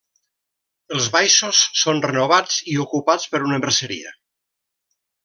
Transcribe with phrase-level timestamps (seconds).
[0.95, 4.15] Els baixos són renovats i ocupats per una merceria.